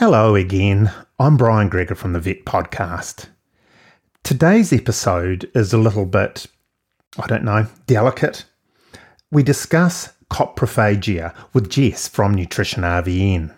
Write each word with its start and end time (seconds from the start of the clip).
Hello 0.00 0.34
again. 0.34 0.90
I'm 1.18 1.36
Brian 1.36 1.68
Gregor 1.68 1.94
from 1.94 2.14
the 2.14 2.20
Vet 2.20 2.46
Podcast. 2.46 3.26
Today's 4.24 4.72
episode 4.72 5.50
is 5.54 5.74
a 5.74 5.78
little 5.78 6.06
bit, 6.06 6.46
I 7.18 7.26
don't 7.26 7.44
know, 7.44 7.66
delicate. 7.86 8.46
We 9.30 9.42
discuss 9.42 10.14
coprophagia 10.30 11.34
with 11.52 11.68
Jess 11.68 12.08
from 12.08 12.32
Nutrition 12.32 12.82
RVN. 12.82 13.54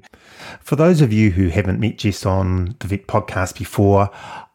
For 0.62 0.76
those 0.76 1.02
of 1.02 1.12
you 1.12 1.32
who 1.32 1.48
haven't 1.48 1.80
met 1.80 1.98
Jess 1.98 2.24
on 2.24 2.76
the 2.82 2.88
Vet 2.88 3.08
podcast 3.08 3.58
before, 3.58 4.12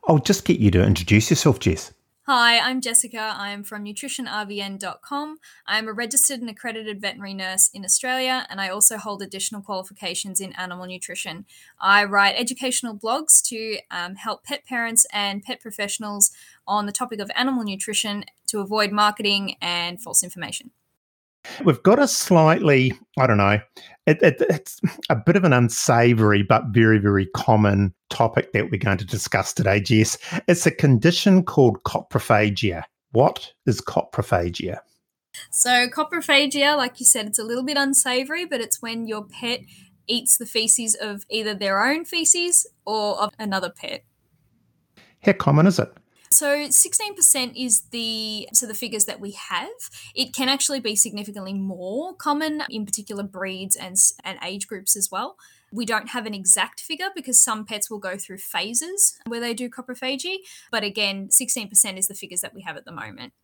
I'll 0.06 0.18
just 0.18 0.44
get 0.44 0.60
you 0.60 0.70
to 0.70 0.84
introduce 0.84 1.30
yourself, 1.30 1.58
Jess. 1.58 1.92
Hi, 2.30 2.58
I'm 2.58 2.82
Jessica. 2.82 3.32
I'm 3.38 3.62
from 3.62 3.86
nutritionrvn.com. 3.86 5.38
I'm 5.66 5.88
a 5.88 5.94
registered 5.94 6.40
and 6.40 6.50
accredited 6.50 7.00
veterinary 7.00 7.32
nurse 7.32 7.70
in 7.72 7.86
Australia, 7.86 8.46
and 8.50 8.60
I 8.60 8.68
also 8.68 8.98
hold 8.98 9.22
additional 9.22 9.62
qualifications 9.62 10.38
in 10.38 10.52
animal 10.52 10.84
nutrition. 10.84 11.46
I 11.80 12.04
write 12.04 12.34
educational 12.36 12.94
blogs 12.94 13.42
to 13.44 13.78
um, 13.90 14.16
help 14.16 14.44
pet 14.44 14.66
parents 14.66 15.06
and 15.10 15.42
pet 15.42 15.62
professionals 15.62 16.30
on 16.66 16.84
the 16.84 16.92
topic 16.92 17.18
of 17.18 17.30
animal 17.34 17.64
nutrition 17.64 18.26
to 18.48 18.60
avoid 18.60 18.92
marketing 18.92 19.56
and 19.62 19.98
false 19.98 20.22
information. 20.22 20.72
We've 21.64 21.82
got 21.82 21.98
a 21.98 22.08
slightly, 22.08 22.92
I 23.18 23.26
don't 23.26 23.38
know, 23.38 23.60
it, 24.06 24.22
it, 24.22 24.36
it's 24.48 24.80
a 25.10 25.16
bit 25.16 25.36
of 25.36 25.44
an 25.44 25.52
unsavory 25.52 26.42
but 26.42 26.64
very, 26.70 26.98
very 26.98 27.26
common 27.34 27.94
topic 28.10 28.52
that 28.52 28.70
we're 28.70 28.78
going 28.78 28.98
to 28.98 29.04
discuss 29.04 29.52
today, 29.52 29.80
Jess. 29.80 30.16
It's 30.46 30.66
a 30.66 30.70
condition 30.70 31.42
called 31.44 31.82
coprophagia. 31.84 32.84
What 33.12 33.52
is 33.66 33.80
coprophagia? 33.80 34.78
So, 35.50 35.88
coprophagia, 35.88 36.76
like 36.76 37.00
you 37.00 37.06
said, 37.06 37.26
it's 37.26 37.38
a 37.38 37.44
little 37.44 37.64
bit 37.64 37.76
unsavory, 37.76 38.44
but 38.44 38.60
it's 38.60 38.82
when 38.82 39.06
your 39.06 39.24
pet 39.24 39.60
eats 40.06 40.36
the 40.36 40.46
feces 40.46 40.94
of 40.94 41.24
either 41.30 41.54
their 41.54 41.84
own 41.84 42.04
feces 42.04 42.66
or 42.86 43.20
of 43.20 43.32
another 43.38 43.70
pet. 43.70 44.04
How 45.22 45.32
common 45.32 45.66
is 45.66 45.78
it? 45.78 45.92
So 46.30 46.66
16% 46.68 47.52
is 47.56 47.82
the 47.90 48.48
so 48.52 48.66
the 48.66 48.74
figures 48.74 49.06
that 49.06 49.20
we 49.20 49.32
have. 49.32 49.68
It 50.14 50.34
can 50.34 50.48
actually 50.48 50.80
be 50.80 50.94
significantly 50.96 51.54
more 51.54 52.14
common 52.14 52.62
in 52.70 52.84
particular 52.84 53.22
breeds 53.22 53.76
and 53.76 53.96
and 54.24 54.38
age 54.44 54.66
groups 54.66 54.96
as 54.96 55.10
well. 55.10 55.36
We 55.72 55.84
don't 55.84 56.10
have 56.10 56.26
an 56.26 56.34
exact 56.34 56.80
figure 56.80 57.08
because 57.14 57.38
some 57.40 57.64
pets 57.64 57.90
will 57.90 57.98
go 57.98 58.16
through 58.16 58.38
phases 58.38 59.18
where 59.26 59.40
they 59.40 59.52
do 59.52 59.68
coprophagy, 59.68 60.38
but 60.70 60.82
again, 60.82 61.28
16% 61.28 61.98
is 61.98 62.08
the 62.08 62.14
figures 62.14 62.40
that 62.40 62.54
we 62.54 62.62
have 62.62 62.78
at 62.78 62.86
the 62.86 62.92
moment. 62.92 63.34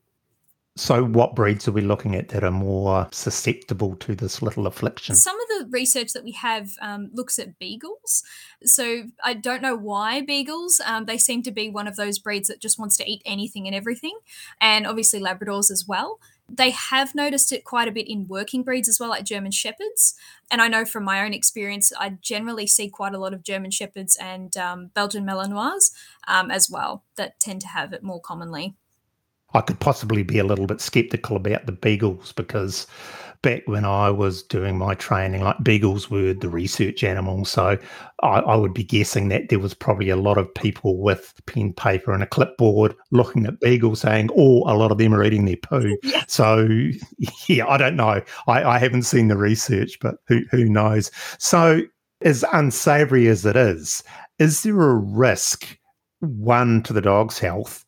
So, 0.77 1.05
what 1.05 1.37
breeds 1.37 1.69
are 1.69 1.73
we 1.73 1.83
looking 1.83 2.17
at 2.17 2.31
that 2.31 2.43
are 2.43 2.51
more 2.51 3.07
susceptible 3.13 3.95
to 3.97 4.17
this 4.17 4.43
little 4.43 4.67
affliction? 4.67 5.15
Some 5.15 5.41
of 5.41 5.49
the 5.49 5.69
research 5.71 6.13
that 6.15 6.25
we 6.25 6.33
have 6.33 6.71
um, 6.83 7.11
looks 7.13 7.39
at 7.39 7.61
beagles. 7.61 8.25
So, 8.65 9.05
I 9.23 9.35
don't 9.35 9.63
know 9.63 9.77
why 9.77 10.21
beagles. 10.21 10.81
Um, 10.85 11.05
they 11.05 11.17
seem 11.17 11.43
to 11.45 11.53
be 11.53 11.69
one 11.69 11.87
of 11.87 11.95
those 11.95 12.19
breeds 12.19 12.49
that 12.49 12.61
just 12.61 12.77
wants 12.77 12.97
to 12.97 13.09
eat 13.09 13.23
anything 13.25 13.69
and 13.69 13.77
everything, 13.77 14.19
and 14.61 14.85
obviously 14.85 15.21
Labradors 15.21 15.71
as 15.71 15.85
well. 15.87 16.19
They 16.49 16.71
have 16.71 17.15
noticed 17.15 17.53
it 17.53 17.65
quite 17.65 17.87
a 17.87 17.93
bit 17.93 18.09
in 18.09 18.27
working 18.27 18.65
breeds 18.65 18.89
as 18.89 18.99
well, 18.99 19.09
like 19.09 19.25
German 19.25 19.53
Shepherds. 19.53 20.15
And 20.51 20.61
I 20.61 20.69
know 20.69 20.85
from 20.85 21.05
my 21.05 21.25
own 21.25 21.33
experience, 21.33 21.93
I 21.99 22.19
generally 22.21 22.67
see 22.67 22.91
quite 22.91 23.15
a 23.15 23.19
lot 23.19 23.33
of 23.33 23.45
German 23.45 23.71
Shepherds 23.71 24.19
and 24.21 24.55
um, 24.57 24.91
Belgian 24.93 25.25
Malinois 25.25 25.93
um, 26.29 26.51
as 26.51 26.69
well 26.69 27.03
that 27.17 27.41
tend 27.41 27.63
to 27.63 27.69
have 27.69 27.93
it 27.93 28.03
more 28.03 28.21
commonly. 28.21 28.75
I 29.55 29.61
could 29.61 29.81
possibly 29.81 30.23
be 30.23 30.39
a 30.39 30.45
little 30.45 30.67
bit 30.67 30.81
skeptical 30.81 31.37
about 31.37 31.67
the 31.67 31.73
beagles 31.73 32.33
because 32.33 32.87
back 33.45 33.63
when 33.67 33.85
I 33.85 34.11
was 34.11 34.43
doing 34.43 34.79
my 34.79 34.95
training, 34.95 35.43
like 35.43 35.63
beagles 35.63 36.11
were 36.11 36.33
the 36.33 36.49
research 36.49 37.05
animals. 37.05 37.51
So 37.51 37.79
I, 38.23 38.27
I, 38.27 38.57
would 38.57 38.73
be 38.73 38.83
guessing 38.83 39.29
that 39.29 39.51
there 39.51 39.59
was 39.59 39.75
probably 39.75 40.09
a 40.09 40.17
lot 40.17 40.39
of 40.39 40.53
people 40.55 40.99
with 40.99 41.35
pen, 41.45 41.75
paper, 41.75 42.13
and 42.13 42.23
a 42.23 42.27
clipboard 42.27 42.97
looking 43.11 43.45
at 43.45 43.61
beagles 43.61 44.01
saying, 44.01 44.31
oh, 44.35 44.63
a 44.63 44.75
lot 44.75 44.91
of 44.91 44.97
them 44.97 45.15
are 45.15 45.23
eating 45.23 45.45
their 45.45 45.59
poo. 45.59 45.97
Yeah. 46.05 46.25
So, 46.27 46.67
yeah, 47.47 47.67
I 47.67 47.77
don't 47.77 47.97
know. 47.97 48.23
I, 48.47 48.65
I 48.65 48.79
haven't 48.79 49.03
seen 49.03 49.29
the 49.29 49.37
research, 49.37 49.99
but 50.01 50.17
who, 50.27 50.41
who 50.51 50.65
knows? 50.65 51.11
So, 51.39 51.83
as 52.23 52.45
unsavory 52.53 53.29
as 53.29 53.45
it 53.45 53.57
is, 53.57 54.03
is 54.39 54.63
there 54.63 54.81
a 54.81 54.95
risk, 54.95 55.79
one, 56.21 56.83
to 56.85 56.93
the 56.95 57.03
dog's 57.03 57.39
health? 57.39 57.84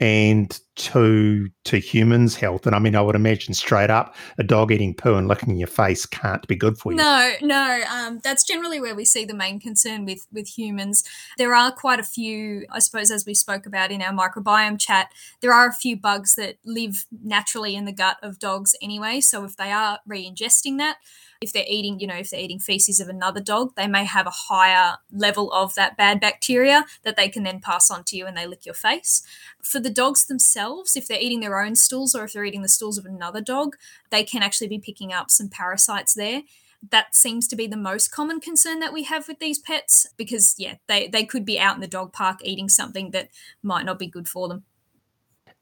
And 0.00 0.58
to 0.76 1.50
to 1.64 1.78
humans' 1.78 2.34
health. 2.34 2.66
And 2.66 2.74
I 2.74 2.78
mean, 2.78 2.96
I 2.96 3.02
would 3.02 3.14
imagine 3.14 3.52
straight 3.52 3.90
up, 3.90 4.14
a 4.38 4.42
dog 4.42 4.72
eating 4.72 4.94
poo 4.94 5.14
and 5.14 5.28
licking 5.28 5.56
your 5.56 5.68
face 5.68 6.06
can't 6.06 6.46
be 6.48 6.56
good 6.56 6.78
for 6.78 6.92
you. 6.92 6.96
No, 6.96 7.32
no, 7.42 7.82
um, 7.92 8.18
that's 8.24 8.42
generally 8.44 8.80
where 8.80 8.94
we 8.94 9.04
see 9.04 9.26
the 9.26 9.34
main 9.34 9.60
concern 9.60 10.06
with 10.06 10.26
with 10.32 10.48
humans. 10.48 11.04
There 11.36 11.54
are 11.54 11.70
quite 11.70 12.00
a 12.00 12.04
few, 12.04 12.66
I 12.70 12.78
suppose, 12.78 13.10
as 13.10 13.26
we 13.26 13.34
spoke 13.34 13.66
about 13.66 13.92
in 13.92 14.00
our 14.00 14.12
microbiome 14.12 14.80
chat. 14.80 15.12
There 15.42 15.52
are 15.52 15.68
a 15.68 15.74
few 15.74 15.98
bugs 15.98 16.34
that 16.36 16.56
live 16.64 17.04
naturally 17.22 17.76
in 17.76 17.84
the 17.84 17.92
gut 17.92 18.16
of 18.22 18.38
dogs 18.38 18.74
anyway. 18.80 19.20
So 19.20 19.44
if 19.44 19.56
they 19.56 19.70
are 19.70 19.98
re-ingesting 20.06 20.78
that 20.78 20.96
if 21.40 21.54
they're 21.54 21.64
eating, 21.66 21.98
you 22.00 22.06
know, 22.06 22.16
if 22.16 22.30
they're 22.30 22.40
eating 22.40 22.58
feces 22.58 23.00
of 23.00 23.08
another 23.08 23.40
dog, 23.40 23.74
they 23.74 23.86
may 23.86 24.04
have 24.04 24.26
a 24.26 24.30
higher 24.30 24.98
level 25.10 25.50
of 25.52 25.74
that 25.74 25.96
bad 25.96 26.20
bacteria 26.20 26.84
that 27.02 27.16
they 27.16 27.30
can 27.30 27.44
then 27.44 27.60
pass 27.60 27.90
on 27.90 28.04
to 28.04 28.16
you 28.16 28.26
and 28.26 28.36
they 28.36 28.46
lick 28.46 28.66
your 28.66 28.74
face. 28.74 29.22
For 29.62 29.80
the 29.80 29.88
dogs 29.88 30.26
themselves, 30.26 30.96
if 30.96 31.08
they're 31.08 31.20
eating 31.20 31.40
their 31.40 31.58
own 31.58 31.76
stools 31.76 32.14
or 32.14 32.24
if 32.24 32.34
they're 32.34 32.44
eating 32.44 32.60
the 32.60 32.68
stools 32.68 32.98
of 32.98 33.06
another 33.06 33.40
dog, 33.40 33.76
they 34.10 34.22
can 34.22 34.42
actually 34.42 34.68
be 34.68 34.78
picking 34.78 35.14
up 35.14 35.30
some 35.30 35.48
parasites 35.48 36.12
there. 36.12 36.42
That 36.90 37.14
seems 37.14 37.48
to 37.48 37.56
be 37.56 37.66
the 37.66 37.76
most 37.76 38.10
common 38.10 38.40
concern 38.40 38.80
that 38.80 38.92
we 38.92 39.04
have 39.04 39.26
with 39.26 39.38
these 39.38 39.58
pets 39.58 40.06
because 40.16 40.54
yeah 40.56 40.76
they, 40.88 41.08
they 41.08 41.26
could 41.26 41.44
be 41.44 41.60
out 41.60 41.74
in 41.74 41.82
the 41.82 41.86
dog 41.86 42.10
park 42.14 42.38
eating 42.42 42.70
something 42.70 43.10
that 43.10 43.28
might 43.62 43.84
not 43.84 43.98
be 43.98 44.06
good 44.06 44.28
for 44.28 44.48
them. 44.48 44.64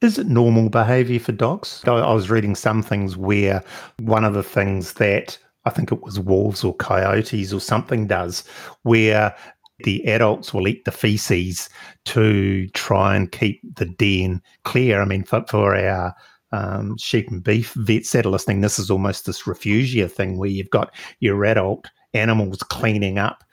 Is 0.01 0.17
it 0.17 0.29
normal 0.29 0.69
behavior 0.69 1.19
for 1.19 1.33
dogs? 1.33 1.83
I 1.87 2.13
was 2.13 2.31
reading 2.31 2.55
some 2.55 2.85
things 2.85 3.17
where 3.17 3.65
one 3.99 4.25
of 4.25 4.35
the 4.35 4.45
things 4.45 4.93
that 4.95 5.37
I 5.69 5.71
think 5.71 5.93
it 5.93 6.03
was 6.03 6.19
wolves 6.19 6.65
or 6.65 6.75
coyotes 6.75 7.53
or 7.53 7.61
something 7.61 8.07
does, 8.07 8.45
where 8.83 9.37
the 9.85 10.05
adults 10.09 10.53
will 10.53 10.67
eat 10.67 10.85
the 10.85 10.91
feces 10.91 11.69
to 12.07 12.67
try 12.69 13.15
and 13.15 13.31
keep 13.31 13.61
the 13.77 13.85
den 13.85 14.43
clear. 14.65 15.01
I 15.01 15.05
mean, 15.05 15.23
for, 15.25 15.45
for 15.49 15.77
our 15.77 16.15
um, 16.51 16.97
sheep 16.97 17.29
and 17.31 17.45
beef 17.45 17.75
vets 17.75 18.13
that 18.13 18.27
are 18.27 18.31
listening, 18.31 18.61
this 18.61 18.79
is 18.79 18.91
almost 18.91 19.27
this 19.27 19.43
refugia 19.43 20.11
thing 20.11 20.39
where 20.39 20.49
you've 20.51 20.71
got 20.71 20.95
your 21.21 21.45
adult 21.45 21.87
animals 22.15 22.59
cleaning 22.59 23.19
up 23.19 23.45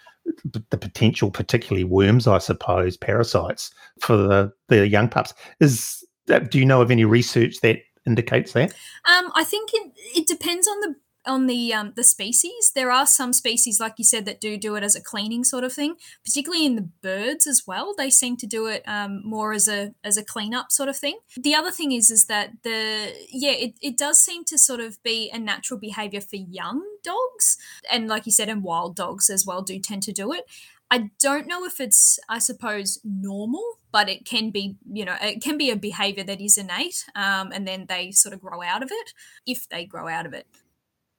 the 0.72 0.78
potential, 0.78 1.30
particularly 1.30 1.84
worms, 1.84 2.26
I 2.28 2.40
suppose, 2.40 2.98
parasites 2.98 3.72
for 4.00 4.18
the, 4.18 4.52
the 4.70 4.88
young 4.88 5.08
pups. 5.08 5.34
Is 5.60 6.04
do 6.50 6.58
you 6.58 6.66
know 6.66 6.82
of 6.82 6.90
any 6.90 7.06
research 7.06 7.60
that 7.62 7.78
indicates 8.08 8.54
that? 8.54 8.72
Um, 9.08 9.32
I 9.36 9.44
think 9.44 9.70
it, 9.74 9.92
it 10.16 10.28
depends 10.28 10.68
on 10.68 10.80
the 10.82 10.96
on 11.28 11.48
the 11.48 11.74
um, 11.74 11.94
the 11.96 12.04
species. 12.04 12.72
There 12.74 12.92
are 12.92 13.06
some 13.06 13.34
species, 13.34 13.80
like 13.80 13.96
you 13.98 14.04
said, 14.04 14.26
that 14.26 14.42
do 14.42 14.58
do 14.58 14.76
it 14.76 14.84
as 14.84 14.96
a 14.96 15.02
cleaning 15.02 15.44
sort 15.44 15.64
of 15.64 15.74
thing. 15.74 15.96
Particularly 16.24 16.66
in 16.66 16.76
the 16.76 16.90
birds 17.02 17.48
as 17.48 17.64
well, 17.66 17.94
they 17.98 18.10
seem 18.10 18.38
to 18.38 18.48
do 18.48 18.68
it 18.68 18.84
um, 18.88 19.22
more 19.24 19.54
as 19.54 19.68
a 19.68 19.94
as 20.04 20.18
a 20.18 20.24
cleanup 20.24 20.72
sort 20.72 20.90
of 20.90 20.98
thing. 20.98 21.20
The 21.38 21.56
other 21.56 21.72
thing 21.72 21.92
is 21.92 22.12
is 22.12 22.26
that 22.26 22.52
the 22.64 23.14
yeah, 23.32 23.52
it, 23.52 23.76
it 23.82 23.98
does 23.98 24.20
seem 24.20 24.44
to 24.46 24.58
sort 24.58 24.80
of 24.80 25.02
be 25.04 25.30
a 25.34 25.40
natural 25.40 25.80
behavior 25.80 26.22
for 26.22 26.38
young 26.38 26.84
dogs, 27.04 27.58
and 27.92 28.08
like 28.08 28.26
you 28.26 28.32
said, 28.32 28.50
and 28.50 28.64
wild 28.64 28.96
dogs 28.96 29.30
as 29.30 29.46
well 29.46 29.62
do 29.62 29.80
tend 29.80 30.04
to 30.04 30.12
do 30.12 30.34
it. 30.34 30.46
I 30.92 31.10
don't 31.20 31.48
know 31.48 31.66
if 31.66 31.80
it's, 31.80 32.20
I 32.30 32.38
suppose, 32.38 33.00
normal, 33.04 33.80
but 33.92 34.08
it 34.08 34.24
can 34.24 34.52
be, 34.52 34.78
you 34.92 35.04
know, 35.04 35.16
it 35.20 35.42
can 35.42 35.58
be 35.58 35.72
a 35.72 35.76
behavior 35.76 36.24
that 36.24 36.40
is 36.40 36.58
innate, 36.58 37.06
um, 37.16 37.52
and 37.52 37.68
then 37.68 37.88
they 37.90 38.12
sort 38.12 38.34
of 38.34 38.42
grow 38.42 38.62
out 38.62 38.84
of 38.84 38.92
it 38.92 39.14
if 39.48 39.68
they 39.68 39.86
grow 39.86 40.08
out 40.08 40.26
of 40.26 40.34
it. 40.34 40.46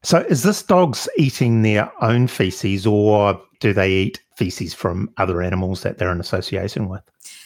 So, 0.06 0.18
is 0.18 0.44
this 0.44 0.62
dogs 0.62 1.08
eating 1.18 1.62
their 1.62 1.90
own 2.00 2.28
feces, 2.28 2.86
or 2.86 3.42
do 3.58 3.72
they 3.72 3.90
eat 3.90 4.22
feces 4.36 4.72
from 4.72 5.10
other 5.16 5.42
animals 5.42 5.82
that 5.82 5.98
they're 5.98 6.12
in 6.12 6.20
association 6.20 6.88
with? 6.88 7.02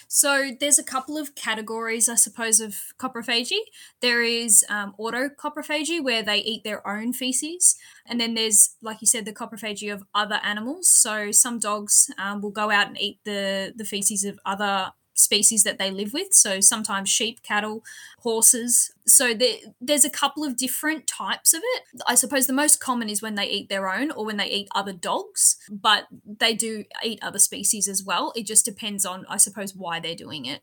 So, 0.08 0.50
there's 0.60 0.78
a 0.78 0.84
couple 0.84 1.16
of 1.16 1.34
categories, 1.34 2.06
I 2.06 2.16
suppose, 2.16 2.60
of 2.60 2.76
coprophagy. 2.98 3.60
There 4.02 4.22
is 4.22 4.62
um, 4.68 4.94
autocoprophagy, 5.00 6.04
where 6.04 6.22
they 6.22 6.36
eat 6.40 6.62
their 6.62 6.86
own 6.86 7.14
feces. 7.14 7.76
And 8.04 8.20
then 8.20 8.34
there's, 8.34 8.76
like 8.82 9.00
you 9.00 9.06
said, 9.06 9.24
the 9.24 9.32
coprophagy 9.32 9.90
of 9.90 10.04
other 10.14 10.38
animals. 10.44 10.90
So, 10.90 11.30
some 11.30 11.60
dogs 11.60 12.10
um, 12.18 12.42
will 12.42 12.50
go 12.50 12.70
out 12.70 12.88
and 12.88 13.00
eat 13.00 13.20
the, 13.24 13.72
the 13.74 13.86
feces 13.86 14.22
of 14.22 14.38
other 14.44 14.92
species 15.20 15.62
that 15.64 15.78
they 15.78 15.90
live 15.90 16.12
with. 16.12 16.32
So 16.32 16.60
sometimes 16.60 17.08
sheep, 17.08 17.42
cattle, 17.42 17.82
horses. 18.20 18.92
So 19.06 19.34
there, 19.34 19.56
there's 19.80 20.04
a 20.04 20.10
couple 20.10 20.44
of 20.44 20.56
different 20.56 21.06
types 21.06 21.54
of 21.54 21.62
it. 21.62 21.82
I 22.06 22.14
suppose 22.14 22.46
the 22.46 22.52
most 22.52 22.80
common 22.80 23.08
is 23.08 23.22
when 23.22 23.34
they 23.34 23.48
eat 23.48 23.68
their 23.68 23.88
own 23.88 24.10
or 24.10 24.24
when 24.24 24.36
they 24.36 24.50
eat 24.50 24.68
other 24.74 24.92
dogs, 24.92 25.56
but 25.70 26.06
they 26.24 26.54
do 26.54 26.84
eat 27.02 27.18
other 27.22 27.38
species 27.38 27.88
as 27.88 28.02
well. 28.02 28.32
It 28.34 28.46
just 28.46 28.64
depends 28.64 29.06
on, 29.06 29.26
I 29.28 29.36
suppose, 29.36 29.74
why 29.74 30.00
they're 30.00 30.14
doing 30.14 30.46
it. 30.46 30.62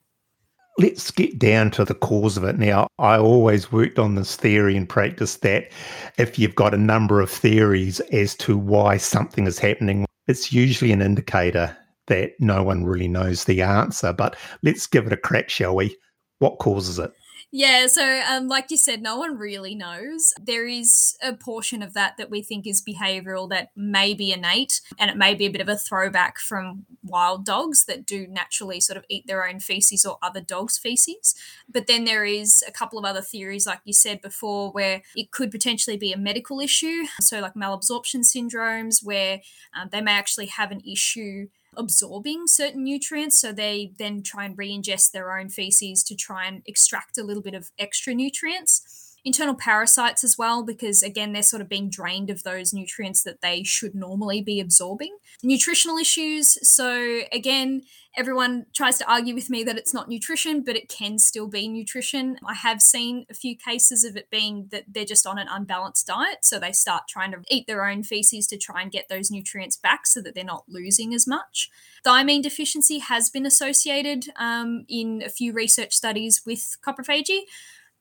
Let's 0.79 1.09
get 1.09 1.39
down 1.39 1.71
to 1.71 1.85
the 1.85 1.95
cause 1.95 2.37
of 2.37 2.43
it. 2.43 2.59
Now, 2.59 2.87
I 2.99 3.17
always 3.17 3.71
worked 3.71 3.97
on 3.97 4.13
this 4.13 4.35
theory 4.35 4.75
in 4.75 4.85
practice 4.85 5.37
that 5.37 5.71
if 6.19 6.37
you've 6.37 6.53
got 6.53 6.75
a 6.75 6.77
number 6.77 7.19
of 7.19 7.31
theories 7.31 7.99
as 8.11 8.35
to 8.35 8.55
why 8.55 8.97
something 8.97 9.47
is 9.47 9.57
happening, 9.57 10.05
it's 10.27 10.53
usually 10.53 10.91
an 10.91 11.01
indicator 11.01 11.75
that 12.07 12.31
no 12.39 12.63
one 12.63 12.83
really 12.85 13.07
knows 13.07 13.43
the 13.43 13.61
answer. 13.61 14.13
But 14.13 14.35
let's 14.63 14.87
give 14.87 15.07
it 15.07 15.13
a 15.13 15.17
crack, 15.17 15.49
shall 15.49 15.75
we? 15.75 15.97
What 16.39 16.59
causes 16.59 16.99
it? 16.99 17.11
Yeah, 17.51 17.87
so 17.87 18.21
um, 18.29 18.49
like 18.49 18.71
you 18.71 18.77
said, 18.77 19.01
no 19.01 19.17
one 19.17 19.37
really 19.37 19.73
knows. 19.73 20.33
There 20.41 20.67
is 20.67 21.17
a 21.23 21.33
portion 21.33 21.81
of 21.81 21.93
that 21.93 22.17
that 22.17 22.29
we 22.29 22.41
think 22.41 22.67
is 22.67 22.83
behavioral 22.83 23.49
that 23.49 23.69
may 23.73 24.13
be 24.13 24.33
innate, 24.33 24.81
and 24.99 25.09
it 25.09 25.15
may 25.15 25.33
be 25.33 25.45
a 25.45 25.49
bit 25.49 25.61
of 25.61 25.69
a 25.69 25.77
throwback 25.77 26.39
from 26.39 26.85
wild 27.03 27.45
dogs 27.45 27.85
that 27.85 28.05
do 28.05 28.27
naturally 28.27 28.81
sort 28.81 28.97
of 28.97 29.05
eat 29.07 29.27
their 29.27 29.47
own 29.47 29.61
feces 29.61 30.05
or 30.05 30.17
other 30.21 30.41
dogs' 30.41 30.77
feces. 30.77 31.35
But 31.69 31.87
then 31.87 32.03
there 32.03 32.25
is 32.25 32.65
a 32.67 32.71
couple 32.71 32.99
of 32.99 33.05
other 33.05 33.21
theories, 33.21 33.65
like 33.65 33.79
you 33.85 33.93
said 33.93 34.21
before, 34.21 34.71
where 34.71 35.01
it 35.15 35.31
could 35.31 35.49
potentially 35.49 35.95
be 35.95 36.11
a 36.11 36.17
medical 36.17 36.59
issue. 36.59 37.05
So, 37.21 37.39
like 37.39 37.53
malabsorption 37.53 38.25
syndromes, 38.25 39.05
where 39.05 39.39
um, 39.73 39.87
they 39.93 40.01
may 40.01 40.11
actually 40.11 40.47
have 40.47 40.71
an 40.71 40.81
issue 40.81 41.47
absorbing 41.77 42.47
certain 42.47 42.83
nutrients. 42.83 43.39
So 43.39 43.51
they 43.51 43.91
then 43.97 44.23
try 44.23 44.45
and 44.45 44.57
re 44.57 44.69
ingest 44.69 45.11
their 45.11 45.37
own 45.37 45.49
feces 45.49 46.03
to 46.03 46.15
try 46.15 46.45
and 46.45 46.63
extract 46.65 47.17
a 47.17 47.23
little 47.23 47.43
bit 47.43 47.53
of 47.53 47.71
extra 47.79 48.13
nutrients 48.13 49.06
internal 49.27 49.55
parasites 49.55 50.23
as 50.23 50.37
well, 50.37 50.63
because 50.63 51.03
again, 51.03 51.33
they're 51.33 51.43
sort 51.43 51.61
of 51.61 51.69
being 51.69 51.89
drained 51.89 52.29
of 52.29 52.43
those 52.43 52.73
nutrients 52.73 53.23
that 53.23 53.41
they 53.41 53.61
should 53.61 53.93
normally 53.93 54.41
be 54.41 54.59
absorbing. 54.59 55.17
Nutritional 55.43 55.97
issues. 55.97 56.57
So, 56.67 57.21
again, 57.31 57.83
everyone 58.15 58.65
tries 58.73 58.97
to 58.97 59.11
argue 59.11 59.35
with 59.35 59.49
me 59.49 59.63
that 59.65 59.77
it's 59.77 59.93
not 59.93 60.09
nutrition, 60.09 60.63
but 60.63 60.75
it 60.77 60.89
can 60.89 61.19
still 61.19 61.47
be 61.47 61.67
nutrition. 61.67 62.39
I 62.43 62.55
have 62.55 62.81
seen 62.81 63.25
a 63.29 63.33
few 63.33 63.55
cases 63.55 64.03
of 64.03 64.15
it 64.15 64.29
being 64.31 64.69
that 64.71 64.85
they're 64.87 65.05
just 65.05 65.27
on 65.27 65.37
an 65.37 65.47
unbalanced 65.49 66.07
diet. 66.07 66.39
So, 66.43 66.57
they 66.57 66.71
start 66.71 67.03
trying 67.09 67.33
to 67.33 67.43
eat 67.51 67.67
their 67.67 67.85
own 67.85 68.03
feces 68.03 68.47
to 68.47 68.57
try 68.57 68.81
and 68.81 68.91
get 68.91 69.09
those 69.09 69.29
nutrients 69.29 69.75
back 69.75 70.07
so 70.07 70.21
that 70.21 70.33
they're 70.33 70.43
not 70.43 70.63
losing 70.69 71.13
as 71.13 71.27
much. 71.27 71.69
Thiamine 72.05 72.41
deficiency 72.41 72.99
has 72.99 73.29
been 73.29 73.45
associated 73.45 74.29
um, 74.37 74.85
in 74.87 75.21
a 75.25 75.29
few 75.29 75.51
research 75.51 75.93
studies 75.93 76.43
with 76.45 76.77
coprophagy. 76.81 77.41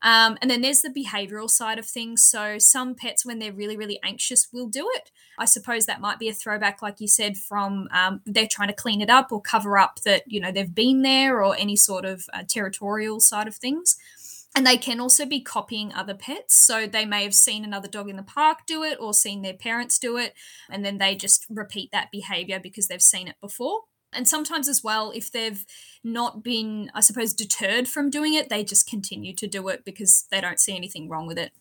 Um, 0.02 0.36
and 0.42 0.50
then 0.50 0.60
there's 0.60 0.82
the 0.82 0.90
behavioral 0.90 1.48
side 1.48 1.78
of 1.78 1.86
things. 1.86 2.24
So 2.24 2.58
some 2.58 2.94
pets, 2.94 3.24
when 3.24 3.38
they're 3.38 3.52
really, 3.52 3.76
really 3.76 3.98
anxious, 4.04 4.48
will 4.52 4.68
do 4.68 4.88
it. 4.94 5.10
I 5.38 5.44
suppose 5.44 5.86
that 5.86 6.00
might 6.00 6.18
be 6.18 6.28
a 6.28 6.34
throwback, 6.34 6.82
like 6.82 7.00
you 7.00 7.08
said, 7.08 7.36
from 7.36 7.88
um, 7.92 8.20
they're 8.24 8.48
trying 8.48 8.68
to 8.68 8.74
clean 8.74 9.00
it 9.00 9.10
up 9.10 9.32
or 9.32 9.40
cover 9.40 9.78
up 9.78 10.00
that 10.04 10.22
you 10.26 10.40
know 10.40 10.52
they've 10.52 10.74
been 10.74 11.02
there 11.02 11.42
or 11.42 11.56
any 11.56 11.76
sort 11.76 12.04
of 12.04 12.26
uh, 12.32 12.42
territorial 12.46 13.20
side 13.20 13.48
of 13.48 13.56
things. 13.56 13.96
And 14.54 14.66
they 14.66 14.78
can 14.78 15.00
also 15.00 15.26
be 15.26 15.42
copying 15.42 15.92
other 15.92 16.14
pets. 16.14 16.54
So 16.54 16.86
they 16.86 17.04
may 17.04 17.24
have 17.24 17.34
seen 17.34 17.62
another 17.62 17.88
dog 17.88 18.08
in 18.08 18.16
the 18.16 18.22
park 18.22 18.60
do 18.66 18.82
it 18.82 18.96
or 18.98 19.12
seen 19.12 19.42
their 19.42 19.52
parents 19.52 19.98
do 19.98 20.16
it, 20.16 20.34
and 20.70 20.84
then 20.84 20.98
they 20.98 21.14
just 21.14 21.46
repeat 21.50 21.90
that 21.92 22.10
behavior 22.10 22.58
because 22.58 22.88
they've 22.88 23.02
seen 23.02 23.28
it 23.28 23.36
before. 23.40 23.82
And 24.16 24.26
sometimes, 24.26 24.68
as 24.68 24.82
well, 24.82 25.12
if 25.14 25.30
they've 25.30 25.64
not 26.02 26.42
been, 26.42 26.90
I 26.94 27.00
suppose, 27.00 27.34
deterred 27.34 27.86
from 27.86 28.10
doing 28.10 28.34
it, 28.34 28.48
they 28.48 28.64
just 28.64 28.88
continue 28.88 29.34
to 29.34 29.46
do 29.46 29.68
it 29.68 29.84
because 29.84 30.26
they 30.30 30.40
don't 30.40 30.60
see 30.60 30.74
anything 30.74 31.08
wrong 31.08 31.26
with 31.26 31.38
it. 31.38 31.52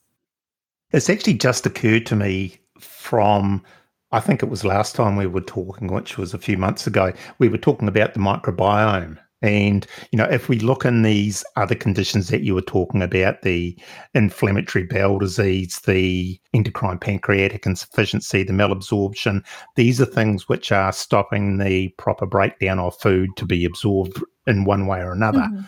It's 0.91 1.09
actually 1.09 1.35
just 1.35 1.65
occurred 1.65 2.05
to 2.07 2.15
me 2.15 2.57
from, 2.79 3.63
I 4.11 4.19
think 4.19 4.41
it 4.41 4.49
was 4.49 4.63
last 4.63 4.95
time 4.95 5.15
we 5.15 5.27
were 5.27 5.41
talking, 5.41 5.87
which 5.87 6.17
was 6.17 6.33
a 6.33 6.37
few 6.37 6.57
months 6.57 6.87
ago, 6.87 7.11
we 7.39 7.49
were 7.49 7.57
talking 7.57 7.87
about 7.87 8.13
the 8.13 8.19
microbiome 8.19 9.17
and, 9.45 9.85
you 10.11 10.17
know, 10.17 10.25
if 10.25 10.49
we 10.49 10.59
look 10.59 10.85
in 10.85 11.03
these 11.03 11.43
other 11.55 11.75
conditions 11.75 12.29
that 12.29 12.41
you 12.41 12.55
were 12.55 12.61
talking 12.61 13.01
about, 13.01 13.43
the 13.43 13.77
inflammatory 14.13 14.85
bowel 14.85 15.19
disease, 15.19 15.79
the 15.81 16.39
endocrine 16.53 16.97
pancreatic 16.97 17.65
insufficiency, 17.65 18.43
the 18.43 18.53
malabsorption, 18.53 19.45
these 19.75 20.01
are 20.01 20.05
things 20.05 20.49
which 20.49 20.71
are 20.71 20.91
stopping 20.91 21.59
the 21.59 21.89
proper 21.97 22.25
breakdown 22.25 22.79
of 22.79 22.97
food 22.97 23.29
to 23.37 23.45
be 23.45 23.65
absorbed 23.65 24.21
in 24.47 24.65
one 24.65 24.87
way 24.87 24.99
or 24.99 25.11
another. 25.11 25.39
Mm-hmm 25.39 25.61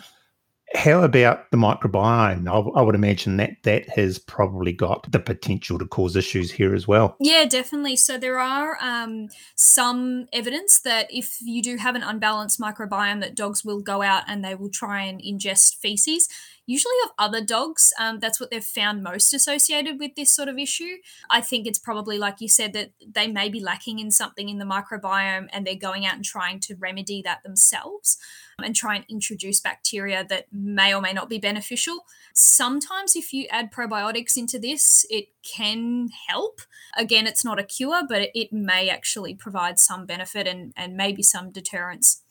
how 0.78 1.02
about 1.02 1.50
the 1.50 1.58
microbiome? 1.58 2.48
I, 2.48 2.82
would 2.82 2.94
imagine 2.94 3.38
that 3.38 3.64
that 3.64 3.90
has 3.90 4.20
probably 4.20 4.72
got 4.72 5.12
the 5.12 5.20
potential 5.20 5.80
to 5.80 5.88
cause 5.88 6.16
issues 6.16 6.52
here 6.52 6.76
as 6.76 6.88
well. 6.88 7.16
Yeah, 7.20 7.46
definitely. 7.46 7.96
So 7.96 8.20
there 8.20 8.40
are 8.40 8.78
um, 8.80 9.30
some 9.56 10.28
evidence 10.32 10.80
that 10.82 11.08
if 11.10 11.40
you 11.42 11.64
do 11.64 11.78
have 11.78 11.96
an 11.96 12.04
unbalanced 12.04 12.60
microbiome, 12.60 13.22
that 13.22 13.36
dogs 13.36 13.66
will 13.66 13.82
go 13.82 14.04
out 14.04 14.24
and 14.28 14.46
they 14.46 14.54
will 14.54 14.70
try 14.70 15.02
and 15.02 15.20
ingest 15.20 15.78
feces 15.78 16.30
usually 16.68 16.94
of 17.06 17.12
other 17.18 17.44
dogs. 17.44 17.92
Um, 18.00 18.20
that's 18.20 18.40
what 18.40 18.52
they've 18.52 18.64
found 18.64 19.02
most 19.02 19.34
associated 19.34 20.00
with 20.00 20.14
this 20.16 20.36
sort 20.36 20.50
of 20.50 20.60
issue. 20.60 20.98
I 21.32 21.42
think 21.42 21.66
it's 21.66 21.80
probably, 21.80 22.20
like 22.20 22.40
you 22.40 22.50
said, 22.50 22.74
that 22.74 22.92
they 23.04 23.28
may 23.28 23.50
be 23.50 23.60
lacking 23.60 23.98
in 23.98 24.12
something 24.12 24.50
in 24.50 24.60
the 24.60 24.66
microbiome 24.66 25.48
and 25.52 25.66
they're 25.66 25.76
going 25.76 26.06
out 26.06 26.16
and 26.16 26.26
trying 26.26 26.60
to 26.62 26.76
remedy 26.76 27.22
that 27.24 27.42
themselves 27.44 28.18
and 28.62 28.76
try 28.76 28.96
and 28.96 29.06
introduce 29.10 29.60
bacteria 29.60 30.26
that 30.28 30.48
may 30.52 30.94
or 30.94 31.02
may 31.02 31.14
not 31.14 31.30
be 31.30 31.40
beneficial. 31.40 32.00
Sometimes, 32.34 33.16
if 33.16 33.32
you 33.32 33.48
add 33.50 33.72
probiotics 33.72 34.36
into 34.36 34.60
this, 34.60 35.06
it 35.10 35.30
can 35.44 36.10
help. 36.28 36.62
Again, 36.98 37.28
it's 37.28 37.46
not 37.46 37.60
a 37.60 37.64
cure, 37.64 38.04
but 38.08 38.30
it 38.34 38.52
may 38.52 38.90
actually 38.90 39.36
provide 39.36 39.80
some 39.80 40.06
benefit 40.06 40.48
and, 40.48 40.74
and 40.76 40.98
maybe 40.98 41.24
some 41.24 41.52
deterrence. 41.52 42.24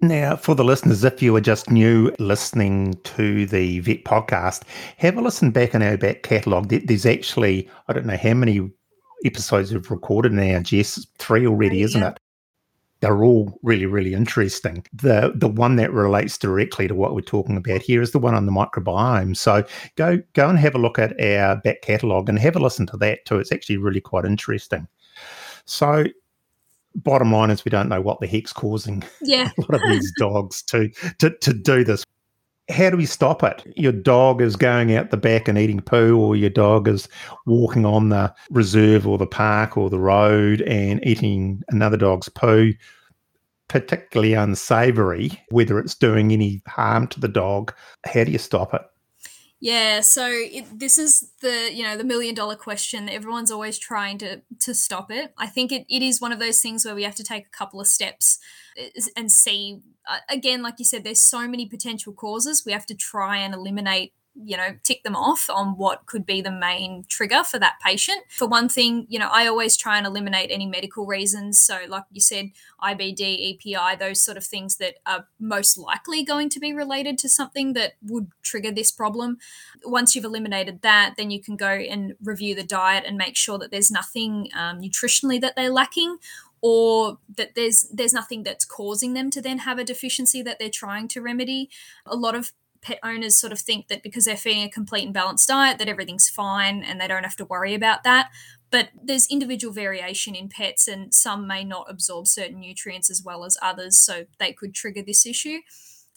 Now, 0.00 0.36
for 0.36 0.54
the 0.54 0.64
listeners, 0.64 1.04
if 1.04 1.22
you 1.22 1.34
are 1.36 1.40
just 1.40 1.70
new 1.70 2.12
listening 2.18 2.94
to 3.04 3.46
the 3.46 3.80
Vet 3.80 4.04
podcast, 4.04 4.62
have 4.98 5.16
a 5.16 5.22
listen 5.22 5.50
back 5.50 5.74
in 5.74 5.82
our 5.82 5.96
back 5.96 6.22
catalogue. 6.22 6.68
There's 6.68 7.06
actually, 7.06 7.68
I 7.88 7.94
don't 7.94 8.04
know 8.04 8.16
how 8.16 8.34
many 8.34 8.70
episodes 9.24 9.72
we've 9.72 9.90
recorded 9.90 10.32
now, 10.32 10.60
Jess, 10.60 11.06
three 11.18 11.46
already, 11.46 11.80
isn't 11.80 12.02
it? 12.02 12.18
They're 13.00 13.24
all 13.24 13.58
really, 13.62 13.86
really 13.86 14.12
interesting. 14.12 14.84
The 14.92 15.32
the 15.34 15.48
one 15.48 15.76
that 15.76 15.92
relates 15.92 16.38
directly 16.38 16.88
to 16.88 16.94
what 16.94 17.14
we're 17.14 17.20
talking 17.20 17.56
about 17.56 17.82
here 17.82 18.00
is 18.02 18.12
the 18.12 18.18
one 18.18 18.34
on 18.34 18.46
the 18.46 18.52
microbiome. 18.52 19.36
So 19.36 19.64
go 19.96 20.18
go 20.32 20.48
and 20.48 20.58
have 20.58 20.74
a 20.74 20.78
look 20.78 20.98
at 20.98 21.18
our 21.20 21.56
back 21.56 21.82
catalogue 21.82 22.28
and 22.28 22.38
have 22.38 22.56
a 22.56 22.58
listen 22.58 22.86
to 22.88 22.96
that 22.98 23.24
too. 23.26 23.38
It's 23.38 23.52
actually 23.52 23.76
really 23.76 24.00
quite 24.00 24.24
interesting. 24.24 24.88
So 25.66 26.06
bottom 26.96 27.32
line 27.32 27.50
is 27.50 27.64
we 27.64 27.70
don't 27.70 27.88
know 27.88 28.00
what 28.00 28.20
the 28.20 28.26
heck's 28.26 28.52
causing 28.52 29.02
yeah. 29.22 29.50
a 29.58 29.60
lot 29.60 29.82
of 29.82 29.90
these 29.90 30.12
dogs 30.18 30.62
to, 30.64 30.88
to 31.18 31.30
to 31.30 31.52
do 31.52 31.84
this. 31.84 32.04
How 32.68 32.90
do 32.90 32.96
we 32.96 33.06
stop 33.06 33.44
it? 33.44 33.62
Your 33.76 33.92
dog 33.92 34.42
is 34.42 34.56
going 34.56 34.96
out 34.96 35.10
the 35.10 35.16
back 35.16 35.46
and 35.46 35.56
eating 35.56 35.80
poo, 35.80 36.18
or 36.18 36.34
your 36.34 36.50
dog 36.50 36.88
is 36.88 37.08
walking 37.46 37.86
on 37.86 38.08
the 38.08 38.34
reserve 38.50 39.06
or 39.06 39.18
the 39.18 39.26
park 39.26 39.76
or 39.76 39.88
the 39.88 40.00
road 40.00 40.62
and 40.62 41.04
eating 41.06 41.62
another 41.68 41.96
dog's 41.96 42.28
poo, 42.28 42.72
particularly 43.68 44.34
unsavory, 44.34 45.40
whether 45.50 45.78
it's 45.78 45.94
doing 45.94 46.32
any 46.32 46.60
harm 46.66 47.06
to 47.08 47.20
the 47.20 47.28
dog. 47.28 47.72
How 48.04 48.24
do 48.24 48.32
you 48.32 48.38
stop 48.38 48.74
it? 48.74 48.82
Yeah, 49.66 50.00
so 50.00 50.28
it, 50.30 50.78
this 50.78 50.96
is 50.96 51.32
the 51.40 51.70
you 51.74 51.82
know 51.82 51.96
the 51.96 52.04
million 52.04 52.36
dollar 52.36 52.54
question. 52.54 53.08
Everyone's 53.08 53.50
always 53.50 53.78
trying 53.80 54.16
to 54.18 54.42
to 54.60 54.72
stop 54.72 55.10
it. 55.10 55.34
I 55.36 55.48
think 55.48 55.72
it, 55.72 55.84
it 55.88 56.02
is 56.02 56.20
one 56.20 56.30
of 56.30 56.38
those 56.38 56.60
things 56.62 56.84
where 56.84 56.94
we 56.94 57.02
have 57.02 57.16
to 57.16 57.24
take 57.24 57.48
a 57.48 57.50
couple 57.50 57.80
of 57.80 57.88
steps 57.88 58.38
uh, 58.80 59.02
and 59.16 59.32
see. 59.32 59.80
Uh, 60.08 60.18
again, 60.28 60.62
like 60.62 60.76
you 60.78 60.84
said, 60.84 61.02
there's 61.02 61.20
so 61.20 61.48
many 61.48 61.66
potential 61.66 62.12
causes. 62.12 62.62
We 62.64 62.70
have 62.70 62.86
to 62.86 62.94
try 62.94 63.38
and 63.38 63.54
eliminate 63.54 64.12
you 64.42 64.56
know 64.56 64.76
tick 64.82 65.02
them 65.02 65.16
off 65.16 65.48
on 65.48 65.76
what 65.76 66.06
could 66.06 66.26
be 66.26 66.40
the 66.40 66.50
main 66.50 67.04
trigger 67.08 67.42
for 67.44 67.58
that 67.58 67.76
patient. 67.84 68.22
For 68.28 68.46
one 68.46 68.68
thing 68.68 69.06
you 69.08 69.18
know 69.18 69.28
i 69.32 69.46
always 69.46 69.76
try 69.76 69.96
and 69.98 70.06
eliminate 70.06 70.50
any 70.50 70.66
medical 70.66 71.06
reasons. 71.06 71.58
So 71.58 71.78
like 71.88 72.04
you 72.10 72.20
said 72.20 72.50
ibd 72.82 73.20
epi 73.20 73.96
those 73.98 74.22
sort 74.22 74.36
of 74.36 74.44
things 74.44 74.76
that 74.76 74.96
are 75.06 75.26
most 75.40 75.78
likely 75.78 76.24
going 76.24 76.48
to 76.50 76.60
be 76.60 76.72
related 76.72 77.18
to 77.18 77.28
something 77.28 77.72
that 77.74 77.94
would 78.02 78.30
trigger 78.42 78.70
this 78.70 78.90
problem. 78.90 79.38
Once 79.84 80.14
you've 80.14 80.24
eliminated 80.24 80.82
that 80.82 81.14
then 81.16 81.30
you 81.30 81.40
can 81.40 81.56
go 81.56 81.68
and 81.68 82.14
review 82.22 82.54
the 82.54 82.62
diet 82.62 83.04
and 83.06 83.16
make 83.16 83.36
sure 83.36 83.58
that 83.58 83.70
there's 83.70 83.90
nothing 83.90 84.48
um, 84.56 84.80
nutritionally 84.80 85.40
that 85.40 85.54
they're 85.56 85.70
lacking 85.70 86.18
or 86.60 87.18
that 87.36 87.54
there's 87.54 87.88
there's 87.92 88.12
nothing 88.12 88.42
that's 88.42 88.64
causing 88.64 89.14
them 89.14 89.30
to 89.30 89.40
then 89.40 89.58
have 89.58 89.78
a 89.78 89.84
deficiency 89.84 90.42
that 90.42 90.58
they're 90.58 90.70
trying 90.70 91.06
to 91.08 91.20
remedy. 91.20 91.70
A 92.06 92.16
lot 92.16 92.34
of 92.34 92.52
pet 92.86 93.00
owners 93.02 93.36
sort 93.36 93.52
of 93.52 93.58
think 93.58 93.88
that 93.88 94.02
because 94.02 94.26
they're 94.26 94.36
feeding 94.36 94.62
a 94.62 94.70
complete 94.70 95.04
and 95.04 95.12
balanced 95.12 95.48
diet 95.48 95.78
that 95.78 95.88
everything's 95.88 96.28
fine 96.28 96.84
and 96.84 97.00
they 97.00 97.08
don't 97.08 97.24
have 97.24 97.34
to 97.36 97.44
worry 97.44 97.74
about 97.74 98.04
that. 98.04 98.30
But 98.70 98.90
there's 99.02 99.26
individual 99.26 99.74
variation 99.74 100.36
in 100.36 100.48
pets 100.48 100.86
and 100.86 101.12
some 101.12 101.48
may 101.48 101.64
not 101.64 101.86
absorb 101.88 102.28
certain 102.28 102.60
nutrients 102.60 103.10
as 103.10 103.22
well 103.24 103.44
as 103.44 103.58
others 103.60 103.98
so 103.98 104.26
they 104.38 104.52
could 104.52 104.72
trigger 104.72 105.02
this 105.02 105.26
issue 105.26 105.58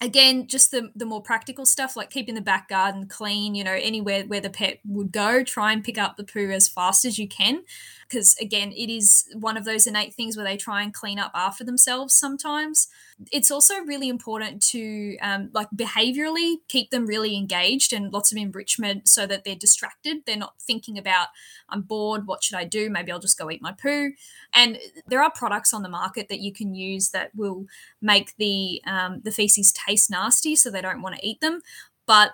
again 0.02 0.48
just 0.48 0.72
the 0.72 0.92
the 0.96 1.06
more 1.06 1.22
practical 1.22 1.66
stuff 1.66 1.98
like 1.98 2.10
keeping 2.10 2.36
the 2.36 2.42
back 2.42 2.70
garden 2.70 3.06
clean 3.06 3.54
you 3.54 3.64
know 3.64 3.74
anywhere 3.74 4.24
where 4.24 4.40
the 4.40 4.50
pet 4.50 4.80
would 4.86 5.12
go 5.12 5.44
try 5.44 5.74
and 5.74 5.84
pick 5.84 5.98
up 5.98 6.16
the 6.16 6.24
poo 6.24 6.52
as 6.52 6.68
fast 6.68 7.06
as 7.06 7.20
you 7.20 7.28
can. 7.28 7.64
Because 8.08 8.36
again 8.42 8.72
it 8.72 8.90
is 8.90 9.26
one 9.34 9.58
of 9.58 9.66
those 9.66 9.86
innate 9.86 10.14
things 10.14 10.36
where 10.36 10.46
they 10.46 10.58
try 10.58 10.82
and 10.82 10.94
clean 10.94 11.20
up 11.20 11.32
after 11.36 11.64
themselves 11.64 12.14
sometimes. 12.14 12.88
It's 13.32 13.52
also 13.52 13.82
really 13.82 14.08
important 14.08 14.62
to 14.68 15.18
um, 15.18 15.50
like 15.54 15.68
behaviorally 15.76 16.56
keep 16.70 16.90
them 16.90 17.06
really 17.06 17.36
engaged 17.36 17.92
and 17.92 18.14
lots 18.14 18.32
of 18.32 18.38
enrichment 18.38 19.10
so 19.10 19.28
that 19.28 19.44
they're 19.44 19.56
distracted. 19.56 20.20
They're 20.26 20.38
not 20.38 20.54
thinking 20.62 20.98
about 20.98 21.28
i'm 21.72 21.82
bored 21.82 22.26
what 22.26 22.44
should 22.44 22.58
i 22.58 22.64
do? 22.64 22.90
Maybe 22.90 23.12
i'll 23.12 23.20
just 23.20 23.38
go 23.38 23.52
eat 23.52 23.62
my 23.62 23.74
poo. 23.74 24.14
And 24.54 24.80
there 25.08 25.22
are 25.22 25.32
products 25.32 25.74
on 25.74 25.84
the 25.84 25.90
market 25.90 26.30
that 26.30 26.40
you 26.40 26.54
can 26.54 26.74
use 26.74 27.10
that 27.10 27.36
will 27.36 27.66
make 28.02 28.36
the 28.38 28.82
um, 28.88 29.22
the 29.24 29.32
feces 29.32 29.72
taste 29.72 29.89
nasty 30.10 30.56
so 30.56 30.70
they 30.70 30.82
don't 30.82 31.02
want 31.02 31.16
to 31.16 31.28
eat 31.28 31.42
them 31.42 31.62
but 32.06 32.32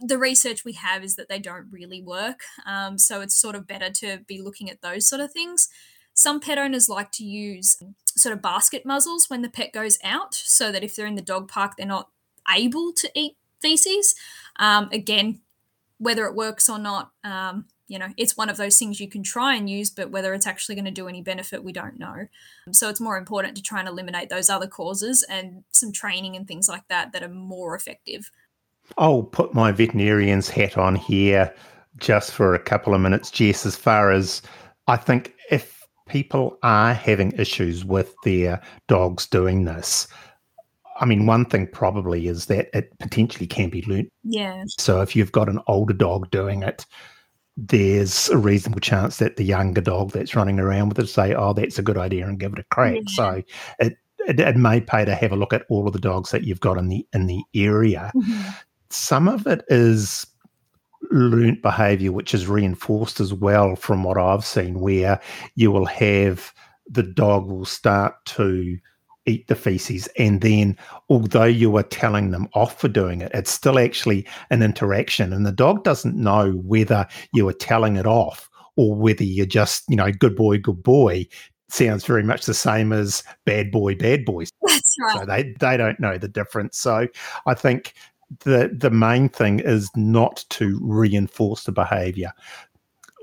the 0.00 0.18
research 0.18 0.64
we 0.64 0.72
have 0.74 1.02
is 1.02 1.16
that 1.16 1.28
they 1.28 1.38
don't 1.38 1.66
really 1.70 2.02
work. 2.02 2.40
Um, 2.66 2.98
so 2.98 3.20
it's 3.20 3.34
sort 3.34 3.56
of 3.56 3.66
better 3.66 3.90
to 3.90 4.18
be 4.26 4.40
looking 4.40 4.70
at 4.70 4.82
those 4.82 5.06
sort 5.06 5.20
of 5.20 5.32
things. 5.32 5.68
Some 6.14 6.40
pet 6.40 6.58
owners 6.58 6.88
like 6.88 7.12
to 7.12 7.24
use 7.24 7.80
sort 8.06 8.32
of 8.32 8.42
basket 8.42 8.84
muzzles 8.84 9.30
when 9.30 9.42
the 9.42 9.48
pet 9.48 9.72
goes 9.72 9.98
out, 10.02 10.34
so 10.34 10.72
that 10.72 10.82
if 10.82 10.96
they're 10.96 11.06
in 11.06 11.14
the 11.14 11.22
dog 11.22 11.48
park, 11.48 11.74
they're 11.76 11.86
not 11.86 12.10
able 12.52 12.92
to 12.92 13.10
eat 13.14 13.36
feces. 13.60 14.14
Um, 14.56 14.88
again, 14.92 15.40
whether 15.98 16.26
it 16.26 16.34
works 16.34 16.68
or 16.68 16.78
not, 16.78 17.12
um, 17.22 17.66
you 17.88 17.98
know, 17.98 18.08
it's 18.16 18.36
one 18.36 18.50
of 18.50 18.58
those 18.58 18.78
things 18.78 19.00
you 19.00 19.08
can 19.08 19.22
try 19.22 19.54
and 19.54 19.68
use, 19.68 19.90
but 19.90 20.10
whether 20.10 20.34
it's 20.34 20.46
actually 20.46 20.74
going 20.74 20.84
to 20.84 20.90
do 20.90 21.08
any 21.08 21.22
benefit, 21.22 21.64
we 21.64 21.72
don't 21.72 21.98
know. 21.98 22.26
Um, 22.66 22.74
so 22.74 22.88
it's 22.88 23.00
more 23.00 23.16
important 23.16 23.56
to 23.56 23.62
try 23.62 23.80
and 23.80 23.88
eliminate 23.88 24.28
those 24.28 24.50
other 24.50 24.66
causes 24.66 25.24
and 25.28 25.64
some 25.72 25.90
training 25.90 26.36
and 26.36 26.46
things 26.46 26.68
like 26.68 26.86
that 26.88 27.12
that 27.12 27.22
are 27.22 27.28
more 27.28 27.74
effective. 27.74 28.30
I'll 28.98 29.22
put 29.22 29.54
my 29.54 29.72
veterinarian's 29.72 30.48
hat 30.48 30.76
on 30.78 30.94
here 30.94 31.54
just 31.96 32.32
for 32.32 32.54
a 32.54 32.58
couple 32.58 32.94
of 32.94 33.00
minutes, 33.00 33.30
Jess, 33.30 33.66
as 33.66 33.74
far 33.74 34.12
as 34.12 34.42
I 34.86 34.96
think 34.96 35.34
if 35.50 35.86
people 36.08 36.58
are 36.62 36.94
having 36.94 37.32
issues 37.32 37.84
with 37.84 38.14
their 38.24 38.60
dogs 38.86 39.26
doing 39.26 39.64
this, 39.64 40.08
I 41.00 41.04
mean, 41.04 41.26
one 41.26 41.44
thing 41.44 41.68
probably 41.68 42.26
is 42.26 42.46
that 42.46 42.68
it 42.76 42.96
potentially 42.98 43.46
can 43.46 43.70
be 43.70 43.82
learnt. 43.82 44.10
Yeah. 44.24 44.64
So 44.66 45.00
if 45.00 45.14
you've 45.14 45.32
got 45.32 45.48
an 45.48 45.60
older 45.66 45.94
dog 45.94 46.30
doing 46.30 46.62
it, 46.62 46.86
there's 47.60 48.28
a 48.28 48.38
reasonable 48.38 48.80
chance 48.80 49.16
that 49.16 49.36
the 49.36 49.44
younger 49.44 49.80
dog 49.80 50.12
that's 50.12 50.36
running 50.36 50.60
around 50.60 50.90
with 50.90 50.98
it 50.98 51.08
say, 51.08 51.34
"Oh, 51.34 51.52
that's 51.52 51.78
a 51.78 51.82
good 51.82 51.98
idea," 51.98 52.26
and 52.26 52.38
give 52.38 52.52
it 52.52 52.58
a 52.58 52.64
crack. 52.64 52.94
Yeah. 52.94 53.02
So 53.08 53.42
it, 53.80 53.96
it, 54.26 54.40
it 54.40 54.56
may 54.56 54.80
pay 54.80 55.04
to 55.04 55.14
have 55.14 55.32
a 55.32 55.36
look 55.36 55.52
at 55.52 55.64
all 55.68 55.86
of 55.86 55.92
the 55.92 55.98
dogs 55.98 56.30
that 56.30 56.44
you've 56.44 56.60
got 56.60 56.78
in 56.78 56.88
the 56.88 57.06
in 57.12 57.26
the 57.26 57.42
area. 57.54 58.12
Mm-hmm 58.14 58.50
some 58.90 59.28
of 59.28 59.46
it 59.46 59.64
is 59.68 60.26
learnt 61.10 61.62
behavior, 61.62 62.12
which 62.12 62.34
is 62.34 62.48
reinforced 62.48 63.20
as 63.20 63.32
well 63.32 63.76
from 63.76 64.02
what 64.02 64.18
I've 64.18 64.44
seen, 64.44 64.80
where 64.80 65.20
you 65.54 65.70
will 65.70 65.86
have 65.86 66.52
the 66.90 67.02
dog 67.02 67.46
will 67.46 67.64
start 67.64 68.14
to 68.24 68.78
eat 69.28 69.46
the 69.46 69.54
feces. 69.54 70.08
And 70.18 70.40
then, 70.40 70.76
although 71.08 71.44
you 71.44 71.76
are 71.76 71.82
telling 71.82 72.30
them 72.30 72.48
off 72.54 72.80
for 72.80 72.88
doing 72.88 73.20
it, 73.20 73.30
it's 73.34 73.50
still 73.50 73.78
actually 73.78 74.26
an 74.50 74.62
interaction. 74.62 75.32
And 75.32 75.46
the 75.46 75.52
dog 75.52 75.84
doesn't 75.84 76.16
know 76.16 76.52
whether 76.64 77.06
you 77.32 77.48
are 77.48 77.52
telling 77.52 77.96
it 77.96 78.06
off 78.06 78.48
or 78.76 78.94
whether 78.94 79.24
you're 79.24 79.46
just, 79.46 79.84
you 79.88 79.96
know, 79.96 80.10
good 80.10 80.36
boy, 80.36 80.58
good 80.58 80.82
boy. 80.82 81.26
Sounds 81.68 82.06
very 82.06 82.22
much 82.22 82.46
the 82.46 82.54
same 82.54 82.92
as 82.92 83.22
bad 83.44 83.70
boy, 83.70 83.94
bad 83.94 84.24
boy. 84.24 84.44
That's 84.62 84.94
right. 85.00 85.18
So 85.18 85.26
they, 85.26 85.54
they 85.60 85.76
don't 85.76 86.00
know 86.00 86.16
the 86.16 86.28
difference. 86.28 86.78
So 86.78 87.06
I 87.46 87.54
think 87.54 87.92
the 88.40 88.70
the 88.76 88.90
main 88.90 89.28
thing 89.28 89.60
is 89.60 89.90
not 89.96 90.44
to 90.50 90.78
reinforce 90.82 91.64
the 91.64 91.72
behavior. 91.72 92.32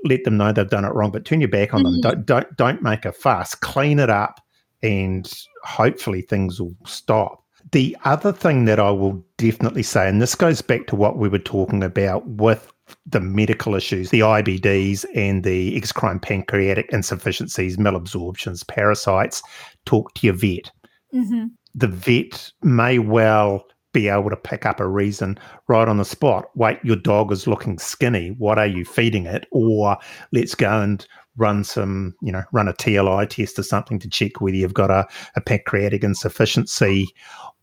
Let 0.04 0.24
them 0.24 0.36
know 0.36 0.52
they've 0.52 0.68
done 0.68 0.84
it 0.84 0.94
wrong, 0.94 1.10
but 1.10 1.24
turn 1.24 1.40
your 1.40 1.48
back 1.48 1.74
on 1.74 1.84
mm-hmm. 1.84 2.00
them. 2.00 2.00
Don't 2.00 2.26
don't 2.26 2.56
don't 2.56 2.82
make 2.82 3.04
a 3.04 3.12
fuss. 3.12 3.54
Clean 3.54 3.98
it 3.98 4.10
up, 4.10 4.40
and 4.82 5.32
hopefully 5.66 6.22
things 6.22 6.60
will 6.60 6.74
stop. 6.86 7.42
The 7.72 7.96
other 8.04 8.32
thing 8.32 8.64
that 8.66 8.78
I 8.78 8.90
will 8.90 9.24
definitely 9.38 9.82
say, 9.82 10.08
and 10.08 10.22
this 10.22 10.34
goes 10.34 10.62
back 10.62 10.86
to 10.86 10.96
what 10.96 11.18
we 11.18 11.28
were 11.28 11.38
talking 11.38 11.82
about 11.82 12.26
with 12.26 12.72
the 13.04 13.20
medical 13.20 13.74
issues, 13.74 14.10
the 14.10 14.20
IBDs 14.20 15.04
and 15.14 15.42
the 15.42 15.78
exocrine 15.78 16.22
pancreatic 16.22 16.88
insufficiencies, 16.92 17.76
malabsorptions, 17.76 18.66
parasites, 18.68 19.42
talk 19.84 20.14
to 20.14 20.26
your 20.26 20.36
vet. 20.36 20.70
Mm-hmm. 21.12 21.46
The 21.74 21.88
vet 21.88 22.52
may 22.62 23.00
well 23.00 23.64
be 23.92 24.08
able 24.08 24.30
to 24.30 24.36
pick 24.36 24.66
up 24.66 24.78
a 24.78 24.86
reason 24.86 25.38
right 25.68 25.88
on 25.88 25.96
the 25.96 26.04
spot. 26.04 26.50
Wait, 26.54 26.78
your 26.84 26.96
dog 26.96 27.32
is 27.32 27.46
looking 27.46 27.78
skinny. 27.78 28.28
What 28.38 28.58
are 28.58 28.66
you 28.66 28.84
feeding 28.84 29.26
it? 29.26 29.46
Or 29.50 29.96
let's 30.32 30.54
go 30.54 30.82
and 30.82 31.04
run 31.36 31.64
some, 31.64 32.14
you 32.22 32.32
know, 32.32 32.42
run 32.52 32.68
a 32.68 32.72
TLI 32.72 33.28
test 33.28 33.58
or 33.58 33.62
something 33.62 33.98
to 33.98 34.08
check 34.08 34.40
whether 34.40 34.56
you've 34.56 34.74
got 34.74 34.90
a, 34.90 35.06
a 35.34 35.40
pancreatic 35.40 36.02
insufficiency 36.02 37.08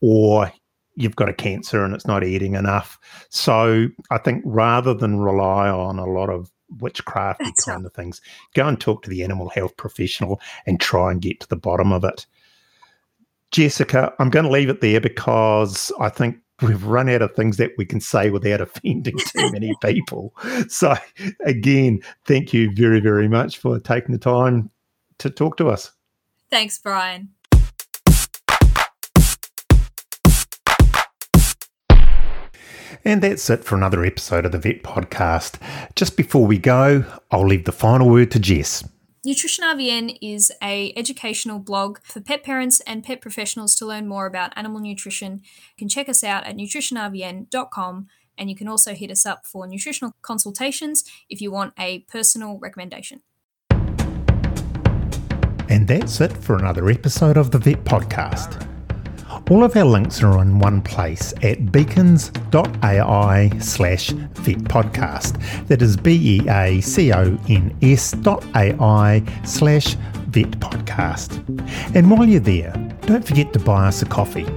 or 0.01 0.51
you've 0.96 1.15
got 1.15 1.30
a 1.30 1.34
cancer 1.34 1.84
and 1.84 1.94
it's 1.94 2.08
not 2.08 2.24
eating 2.24 2.56
enough. 2.56 3.00
So 3.30 3.88
I 4.12 4.18
think 4.18 4.44
rather 4.46 4.94
than 4.94 5.20
rely 5.20 5.70
on 5.70 6.00
a 6.00 6.06
lot 6.06 6.30
of 6.30 6.51
witchcraft 6.80 7.42
kind 7.65 7.86
of 7.86 7.94
things, 7.94 8.22
go 8.53 8.68
and 8.68 8.80
talk 8.80 9.03
to 9.03 9.10
the 9.10 9.24
animal 9.24 9.50
health 9.50 9.75
professional 9.77 10.39
and 10.65 10.80
try 10.80 11.12
and 11.12 11.22
get 11.22 11.39
to 11.42 11.48
the 11.48 11.56
bottom 11.56 11.92
of 11.92 12.03
it. 12.03 12.25
Jessica, 13.51 14.13
I'm 14.20 14.30
going 14.30 14.46
to 14.46 14.51
leave 14.51 14.70
it 14.70 14.82
there 14.82 15.00
because 15.00 15.92
I 16.00 16.10
think 16.10 16.38
we've 16.62 16.83
run 16.86 17.10
out 17.10 17.22
of 17.22 17.33
things 17.33 17.57
that 17.57 17.72
we 17.77 17.86
can 17.86 18.00
say 18.00 18.29
without 18.29 18.62
offending 18.62 19.17
too 19.17 19.51
many 19.51 19.74
people. 19.81 20.33
So, 20.67 20.95
again, 21.45 22.01
thank 22.25 22.53
you 22.53 22.72
very, 22.74 23.00
very 23.00 23.27
much 23.27 23.57
for 23.57 23.79
taking 23.79 24.12
the 24.12 24.19
time 24.19 24.69
to 25.19 25.29
talk 25.29 25.57
to 25.57 25.69
us. 25.69 25.91
Thanks, 26.50 26.77
Brian. 26.77 27.29
And 33.05 33.22
that's 33.22 33.50
it 33.50 33.65
for 33.65 33.75
another 33.75 34.05
episode 34.05 34.45
of 34.45 34.53
the 34.53 34.60
Vet 34.60 34.81
Podcast. 34.83 35.60
Just 35.95 36.15
before 36.15 36.45
we 36.45 36.57
go, 36.57 37.03
I'll 37.31 37.45
leave 37.45 37.65
the 37.65 37.74
final 37.74 38.10
word 38.10 38.31
to 38.31 38.39
Jess. 38.39 38.88
Nutrition 39.25 39.63
RVN 39.63 40.18
is 40.22 40.51
a 40.62 40.92
educational 40.98 41.58
blog 41.58 42.00
for 42.03 42.20
pet 42.20 42.44
parents 42.44 42.82
and 42.82 43.06
pet 43.06 43.22
professionals 43.22 43.74
to 43.75 43.86
learn 43.86 44.06
more 44.06 44.25
about 44.25 44.51
animal 44.58 44.82
nutrition. 44.82 45.36
You 45.36 45.80
can 45.80 45.88
check 45.88 46.10
us 46.10 46.25
out 46.25 46.46
at 46.46 46.58
nutritionrvn.com 46.58 48.08
and 48.38 48.50
you 48.50 48.56
can 48.58 48.68
also 48.68 48.94
hit 48.94 49.10
us 49.10 49.25
up 49.25 49.46
for 49.46 49.65
nutritional 49.65 50.12
consultations 50.22 51.06
if 51.30 51.39
you 51.39 51.51
want 51.51 51.74
a 51.80 52.00
personal 52.00 52.60
recommendation. 52.60 53.22
And 55.70 55.88
that's 55.88 56.20
it 56.20 56.34
for 56.34 56.58
another 56.58 56.89
episode 56.89 57.38
of 57.38 57.51
the 57.51 57.60
Vet 57.60 57.86
Podcast. 57.86 58.73
All 59.50 59.63
of 59.63 59.75
our 59.75 59.83
links 59.83 60.23
are 60.23 60.41
in 60.41 60.59
one 60.59 60.81
place 60.81 61.33
at 61.43 61.71
beacons.ai 61.71 63.51
slash 63.59 64.09
vet 64.09 64.57
podcast. 64.59 65.67
That 65.67 65.81
is 65.81 65.97
B 65.97 66.39
E 66.39 66.50
A 66.50 66.79
C 66.79 67.12
O 67.12 67.38
N 67.50 67.75
S 67.81 68.12
dot 68.12 68.45
AI 68.55 69.21
slash 69.43 69.95
vet 70.27 70.50
podcast. 70.59 71.38
And 71.93 72.09
while 72.09 72.27
you're 72.27 72.39
there, 72.39 72.71
don't 73.01 73.25
forget 73.25 73.51
to 73.53 73.59
buy 73.59 73.88
us 73.88 74.01
a 74.01 74.05
coffee. 74.05 74.47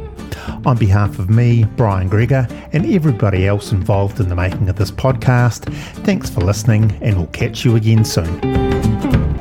On 0.64 0.76
behalf 0.76 1.18
of 1.18 1.30
me, 1.30 1.64
Brian 1.76 2.08
Gregor, 2.08 2.46
and 2.72 2.86
everybody 2.86 3.46
else 3.46 3.72
involved 3.72 4.20
in 4.20 4.28
the 4.28 4.36
making 4.36 4.68
of 4.68 4.76
this 4.76 4.92
podcast, 4.92 5.72
thanks 6.04 6.30
for 6.30 6.40
listening, 6.40 6.96
and 7.02 7.16
we'll 7.16 7.26
catch 7.28 7.64
you 7.64 7.74
again 7.74 8.04
soon. 8.04 9.35